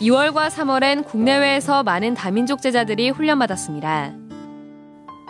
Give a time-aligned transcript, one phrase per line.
[0.00, 4.14] 2월과 3월엔 국내외에서 많은 다민족 제자들이 훈련받았습니다.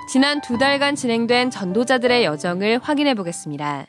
[0.09, 3.87] 지난 두 달간 진행된 전도자들의 여정을 확인해 보겠습니다.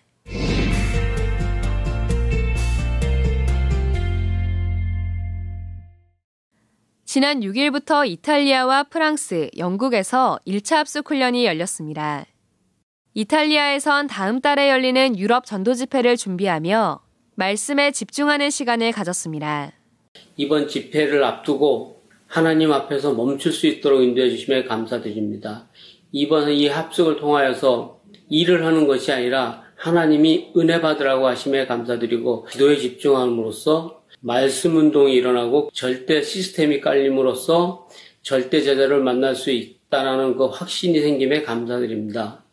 [7.06, 12.26] 지난 6일부터 이탈리아와 프랑스, 영국에서 1차 합숙 훈련이 열렸습니다.
[13.14, 17.02] 이탈리아에선 다음 달에 열리는 유럽 전도 집회를 준비하며
[17.36, 19.74] 말씀에 집중하는 시간을 가졌습니다.
[20.42, 25.68] 이번 집회를 앞두고 하나님 앞에서 멈출 수 있도록 인도해 주심에 감사드립니다.
[26.12, 34.02] 이번 이 합숙을 통하여서 일을 하는 것이 아니라 하나님이 은혜 받으라고 하심에 감사드리고 기도에 집중함으로써
[34.20, 37.88] 말씀 운동이 일어나고 절대 시스템이 깔림으로써
[38.22, 42.44] 절대 제자를 만날 수 있다라는 그 확신이 생김에 감사드립니다.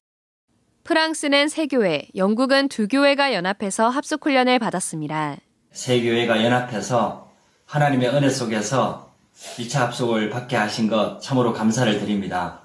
[0.85, 5.37] 프랑스는 세 교회, 영국은 두 교회가 연합해서 합숙 훈련을 받았습니다.
[5.71, 7.28] 세 교회가 연합해서
[7.69, 9.11] 하나님의 은혜 속에서
[9.59, 12.63] 2차 합숙을 받게 하신 것 참으로 감사를 드립니다.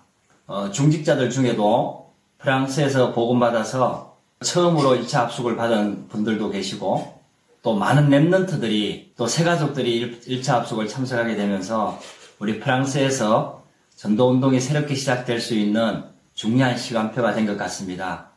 [0.48, 7.20] 어, 중직자들 중에도 프랑스에서 복음받아서 처음으로 2차 합숙을 받은 분들도 계시고
[7.64, 12.00] 또 많은 랩런트들이 또 새가족들이 1차 합숙을 참석하게 되면서
[12.40, 13.62] 우리 프랑스에서
[13.98, 18.32] 전도 운동이 새롭게 시작될 수 있는 중요한 시간표가 된 것 같습니다.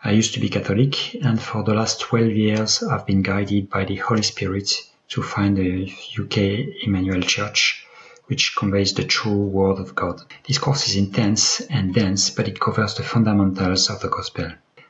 [0.00, 3.84] I used to be Catholic and for the last 12 years I've been guided by
[3.84, 7.85] the Holy Spirit to find the UK Emmanuel Church
[8.27, 10.21] which conveys the true word of God.
[10.47, 14.45] This course is intense and dense but it covers the fundamentals of the gospel.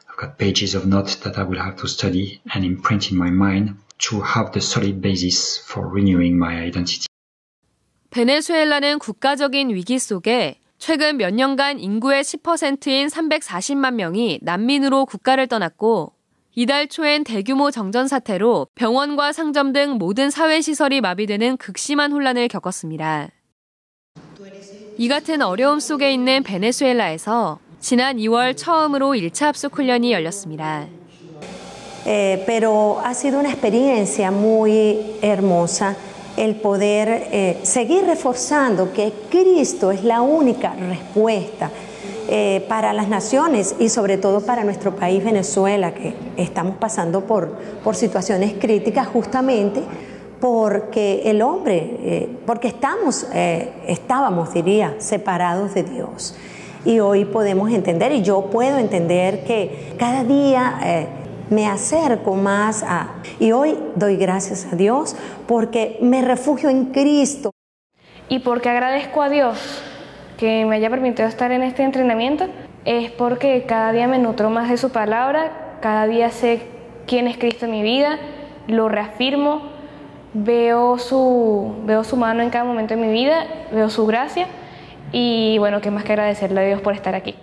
[0.09, 3.31] I've got pages of notes that I will have to study and imprint in my
[3.31, 3.77] mind
[4.09, 7.07] to have the solid basis for renewing my identity.
[8.11, 16.13] 베네수엘라는 국가적인 위기 속에 최근 몇 년간 인구의 10%인 340만 명이 난민으로 국가를 떠났고
[16.59, 23.28] 이달 초엔 대규모 정전 사태로 병원과 상점 등 모든 사회시설이 마비되는 극심한 혼란을 겪었습니다.
[24.97, 30.87] 이 같은 어려움 속에 있는 베네수엘라에서 지난 2월 처음으로 1차 합숙 훈련이 열렸습니다.
[32.06, 32.47] Eh, eh,
[42.28, 47.53] eh, para las naciones y sobre todo para nuestro país Venezuela, que estamos pasando por,
[47.82, 49.82] por situaciones críticas justamente
[50.41, 56.37] porque el hombre, eh, porque estamos, eh, estábamos, diría, separados de Dios.
[56.84, 61.06] Y hoy podemos entender, y yo puedo entender que cada día eh,
[61.50, 63.14] me acerco más a...
[63.41, 65.16] Y hoy doy gracias a Dios
[65.48, 67.50] porque me refugio en Cristo.
[68.28, 69.82] Y porque agradezco a Dios
[70.38, 72.47] que me haya permitido estar en este entrenamiento,
[72.85, 76.62] es porque cada día me nutro más de su palabra, cada día sé
[77.06, 78.17] quién es Cristo en mi vida,
[78.67, 79.69] lo reafirmo,
[80.34, 84.47] veo su, veo su mano en cada momento de mi vida, veo su gracia
[85.12, 87.35] y bueno, qué más que agradecerle a Dios por estar aquí.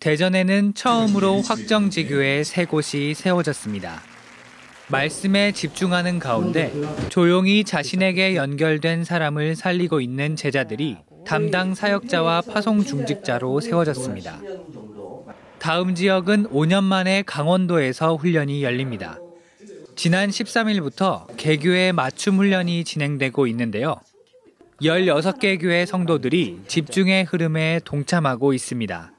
[0.00, 4.11] 대전에는 처음으로 확정지교의 세 곳이 세워졌습니다.
[4.93, 6.71] 말씀에 집중하는 가운데
[7.09, 14.39] 조용히 자신에게 연결된 사람을 살리고 있는 제자들이 담당 사역자와 파송 중직자로 세워졌습니다.
[15.57, 19.17] 다음 지역은 5년 만에 강원도에서 훈련이 열립니다.
[19.95, 23.95] 지난 13일부터 개교의 맞춤 훈련이 진행되고 있는데요.
[24.79, 29.12] 16개 교회 성도들이 집중의 흐름에 동참하고 있습니다.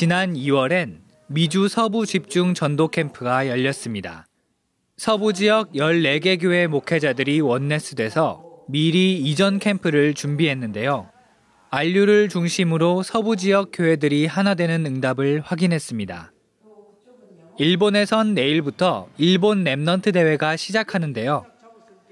[0.00, 4.24] 지난 2월엔 미주 서부 집중 전도 캠프가 열렸습니다.
[4.96, 11.10] 서부 지역 14개 교회 목회자들이 oneness돼서 미리 이전 캠프를 준비했는데요.
[11.68, 16.32] RU를 중심으로 서부 지역 교회들이 하나 되는 응답을 확인했습니다.
[17.58, 21.44] 일본에선 내일부터 일본 Remnant 대회가 시작하는데요.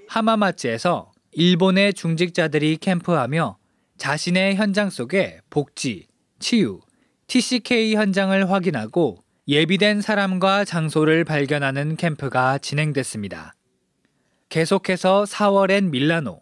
[0.07, 3.57] 하마마츠에서 일본의 중직자들이 캠프하며
[3.97, 6.05] 자신의 현장 속에 복지,
[6.37, 6.81] 치유,
[7.29, 13.53] TCK 현장을 확인하고 예비된 사람과 장소를 발견하는 캠프가 진행됐습니다.
[14.49, 16.41] 계속해서 4월엔 밀라노,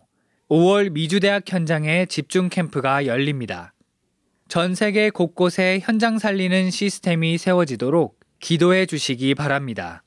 [0.50, 3.74] 5월 미주대학 현장에 집중 캠프가 열립니다.
[4.48, 10.06] 전 세계 곳곳에 현장 살리는 시스템이 세워지도록 기도해 주시기 바랍니다.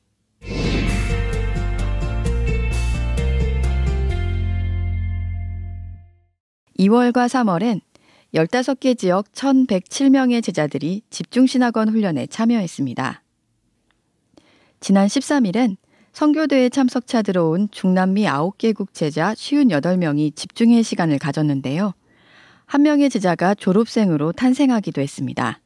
[6.79, 7.90] (2월과 3월엔)
[8.35, 13.23] 15개 지역 1,107명의 제자들이 집중신학원 훈련에 참여했습니다.
[14.81, 15.77] 지난 13일엔
[16.13, 21.95] 성교대회 참석차 들어온 중남미 9개국 제자 58명이 집중의 시간을 가졌는데요.
[22.67, 25.61] 한 명의 제자가 졸업생으로 탄생하기도 했습니다.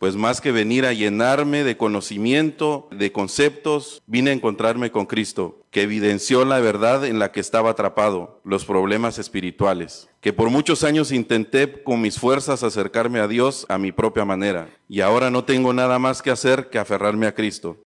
[0.00, 5.60] Pues más que venir a llenarme de conocimiento, de conceptos, vine a encontrarme con Cristo,
[5.70, 10.84] que evidenció la verdad en la que estaba atrapado, los problemas espirituales, que por muchos
[10.84, 15.44] años intenté con mis fuerzas acercarme a Dios a mi propia manera, y ahora no
[15.44, 17.76] tengo nada más que hacer que aferrarme a Cristo.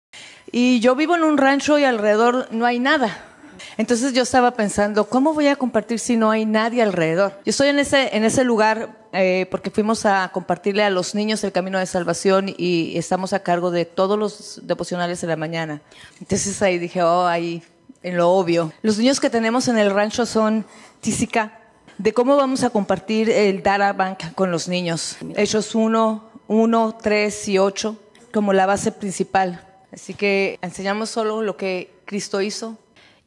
[0.53, 3.34] Y yo vivo en un rancho y alrededor no hay nada.
[3.77, 7.33] Entonces yo estaba pensando, ¿cómo voy a compartir si no hay nadie alrededor?
[7.45, 11.45] Yo estoy en ese, en ese lugar eh, porque fuimos a compartirle a los niños
[11.45, 15.81] el camino de salvación y estamos a cargo de todos los devocionales de la mañana.
[16.21, 17.63] Entonces ahí dije, oh, ahí,
[18.03, 18.73] en lo obvio.
[18.83, 20.67] Los niños que tenemos en el rancho son
[21.01, 21.61] tísica
[21.99, 25.17] de cómo vamos a compartir el Data Bank con los niños.
[25.37, 27.97] Hechos 1, 1, 3 y 8
[28.33, 29.65] como la base principal.
[29.93, 32.77] Así que enseñamos solo lo que Cristo hizo.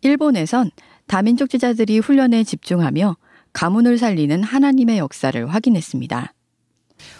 [0.01, 0.71] 일본에선
[1.07, 3.17] 다민족 제자들이 훈련에 집중하며
[3.53, 6.33] 가문을 살리는 하나님의 역사를 확인했습니다.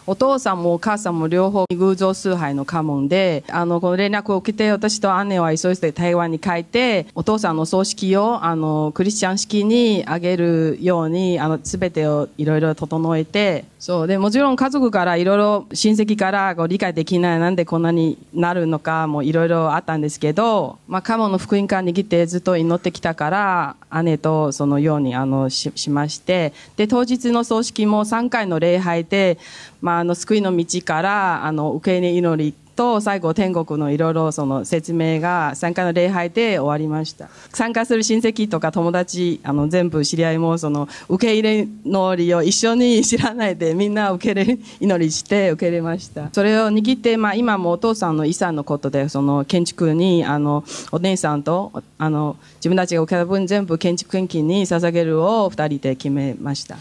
[0.08, 14.08] お父さんもお母さんも両方偶像崇拝の家紋で、あの、この連絡を受けて、私と姉は急いで台湾に帰って、お父さんの葬式を、あの、クリスチャン式にあげるように、あの、すべてをいろいろ整えて、そう。
[14.08, 29.38] で、もちろん家族からいろいろ親戚からこ理解できない、なんでこんなになるのかもいろいろあったんですけど、まあ、カモの福音館に来てずっと祈ってきたから、姉とそのように、あの、し、しまして、で、当日の葬式も3回の礼拝で、
[29.82, 37.28] まあ、あの、救いの道から、あの、受け入れ祈りと、最後、天国のいろいろその説明が参加の礼拝で終わりました。
[37.52, 46.30] 参加する親戚とか友達、あの、全部知り合いも、その、受け入れ祈りを一緒に知らないで、みんな受け入れ祈りして受け入れました。
[46.32, 56.78] それを握って、まあ、今もお父さんの遺産のことで、その、建築に、あの、お姉さんと、あの、自分たちが受けた分全部建築献金に捧げるを二人で決めました。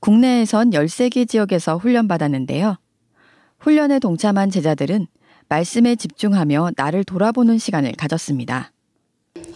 [0.00, 2.76] 국내에선 13개 지역에서 훈련받았는데요.
[3.58, 5.06] 훈련에 동참한 제자들은
[5.48, 8.72] 말씀에 집중하며 나를 돌아보는 시간을 가졌습니다.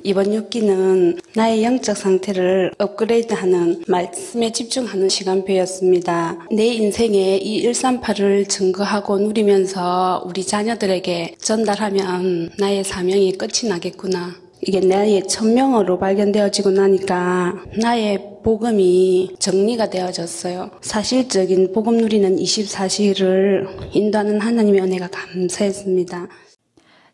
[0.02, 6.46] 이번 6기는 나의 영적 상태를 업그레이드하는 말씀에 집중하는 시간표였습니다.
[6.52, 14.34] 내 인생에 이 138을 증거하고 누리면서 우리 자녀들에게 전달하면 나의 사명이 끝이 나겠구나.
[14.60, 20.70] 이게 나의 천명어로 발견되어지고 나니까 나의 복음이 정리가 되어졌어요.
[20.82, 26.28] 사실적인 복음 누리는 24시를 인도하는 하나님의 은혜가 감사했습니다.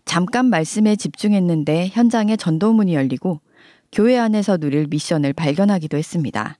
[0.05, 3.41] 잠깐 말씀에 집중했는데 현장에 전도문이 열리고
[3.93, 6.59] 교회 안에서 누릴 미션을 발견하기도 했습니다.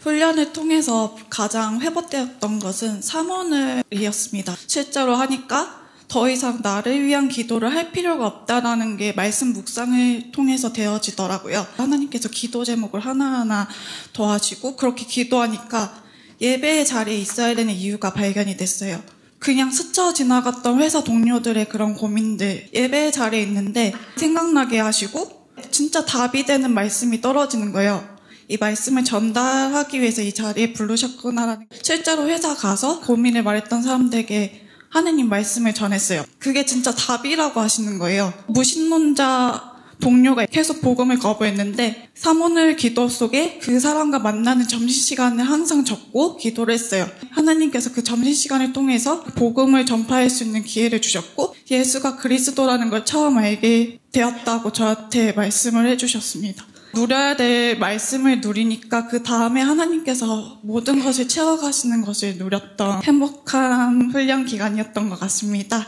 [0.00, 4.54] 훈련을 통해서 가장 회복되었던 것은 사원을이었습니다.
[4.66, 5.77] 실제로 하니까
[6.08, 11.66] 더 이상 나를 위한 기도를 할 필요가 없다라는 게 말씀 묵상을 통해서 되어지더라고요.
[11.76, 13.68] 하나님께서 기도 제목을 하나하나
[14.14, 16.02] 더하시고 그렇게 기도하니까
[16.40, 19.02] 예배의 자리에 있어야 되는 이유가 발견이 됐어요.
[19.38, 26.72] 그냥 스쳐 지나갔던 회사 동료들의 그런 고민들 예배의 자리에 있는데 생각나게 하시고 진짜 답이 되는
[26.72, 28.16] 말씀이 떨어지는 거예요.
[28.48, 35.74] 이 말씀을 전달하기 위해서 이 자리에 부르셨구나라는 실제로 회사 가서 고민을 말했던 사람들에게 하느님 말씀을
[35.74, 36.24] 전했어요.
[36.38, 38.32] 그게 진짜 답이라고 하시는 거예요.
[38.46, 46.74] 무신론자 동료가 계속 복음을 거부했는데 사모늘 기도 속에 그 사람과 만나는 점심시간을 항상 적고 기도를
[46.74, 47.08] 했어요.
[47.30, 53.98] 하나님께서 그 점심시간을 통해서 복음을 전파할 수 있는 기회를 주셨고 예수가 그리스도라는 걸 처음 알게
[54.12, 56.64] 되었다고 저한테 말씀을 해주셨습니다.
[56.94, 65.08] 누려야 될 말씀을 누리니까 그 다음에 하나님께서 모든 것을 채워가시는 것을 누렸던 행복한 훈련 기간이었던
[65.08, 65.86] 것 같습니다.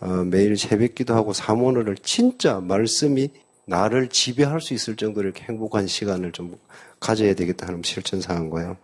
[0.00, 3.28] 어, 매일 새벽 기도 하고 사모를 진짜 말씀이
[3.66, 6.56] 나를 지배할 수 있을 정도로 이렇게 행복한 시간을 좀
[6.98, 8.76] 가져야 되겠다 하는 실천사한 거예요.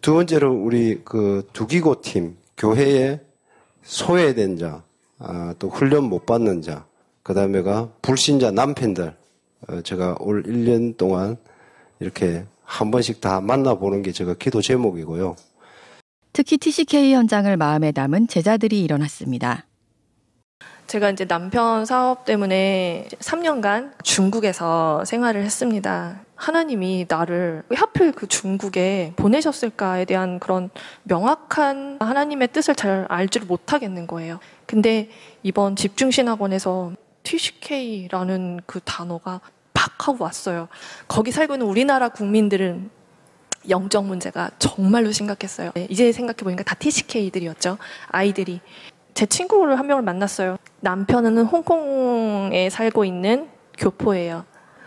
[0.00, 3.20] 두 번째로 우리 그 두기고 팀, 교회에
[3.82, 4.84] 소외된 자,
[5.18, 6.86] 아, 또 훈련 못 받는 자,
[7.22, 9.21] 그 다음에가 불신자 남편들, 어,
[9.84, 11.36] 제가 올 1년 동안
[12.00, 15.36] 이렇게 한 번씩 다 만나보는 게 제가 기도 제목이고요.
[16.32, 19.66] 특히 TCK 현장을 마음에 담은 제자들이 일어났습니다.
[20.86, 26.20] 제가 이제 남편 사업 때문에 3년간 중국에서 생활을 했습니다.
[26.34, 30.70] 하나님이 나를 왜 하필 그 중국에 보내셨을까에 대한 그런
[31.04, 34.38] 명확한 하나님의 뜻을 잘 알지를 못하겠는 거예요.
[34.66, 35.08] 근데
[35.42, 39.40] 이번 집중신학원에서 TCK라는 그 단어가
[39.72, 40.68] 팍 하고 왔어요.
[41.08, 42.90] 거기 살고 있는 우리나라 국민들은
[43.68, 45.70] 영적 문제가 정말로 심각했어요.
[45.74, 47.78] 네, 이제 생각해보니까 다 TCK들이었죠.
[48.08, 48.60] 아이들이.
[49.14, 50.56] 제 친구를 한 명을 만났어요.
[50.80, 53.48] 남편은 홍콩에 살고 있는
[53.78, 54.44] 교포예요.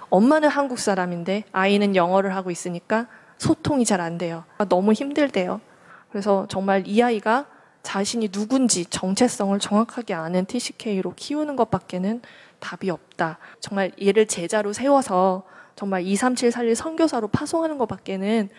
[0.09, 4.43] 엄마는 한국 사람인데 아이는 영어를 하고 있으니까 소통이 잘 안 돼요.
[4.69, 5.61] 너무 힘들대요.
[6.09, 7.45] 그래서 정말 이 아이가
[7.85, 12.21] 자신이 누군지 정체성을 정확하게 아는 TCK로 키우는 것밖에는
[12.59, 13.37] 답이 없다.
[13.59, 15.43] 정말 얘를 제자로 세워서
[15.75, 18.49] 정말 23741 선교사로 파송하는 것밖에는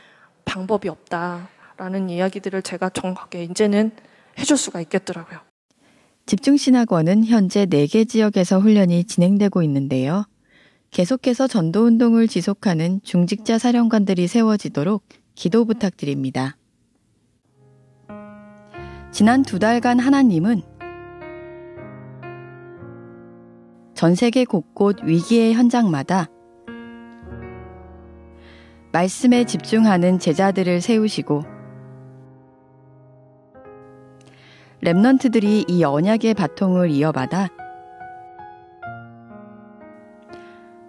[0.44, 3.90] 방법이 없다라는 이야기들을 제가 정확하게 이제는
[4.38, 5.40] 해줄 수가 있겠더라고요.
[6.26, 10.24] 집중신학원은 현재 4개 지역에서 훈련이 진행되고 있는데요.
[10.92, 15.02] 계속해서 전도운동을 지속하는 중직자 사령관들이 세워지도록
[15.34, 16.56] 기도 부탁드립니다.
[19.16, 20.60] 지난 두 달간 하나님은
[23.94, 26.26] 전 세계 곳곳 위기의 현장마다
[28.92, 31.44] 말씀에 집중하는 제자들을 세우시고
[34.82, 37.48] 랩넌트들이 이 언약의 바통을 이어받아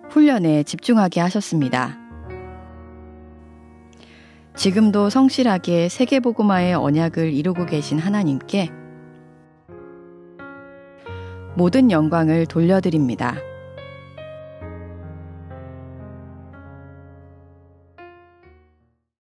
[0.09, 2.06] 훈련에 집중하게 하셨습니다.
[4.57, 8.71] 지금도 성실하게 세계보고마의 언약을 이루고 계신 하나님께
[11.55, 13.37] 모든 영광을 돌려드립니다.